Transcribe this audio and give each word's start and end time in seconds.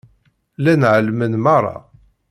Llan 0.61 0.83
ɛelmen 0.91 1.33
merra. 1.43 1.77